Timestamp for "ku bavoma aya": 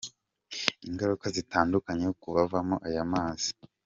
2.19-3.03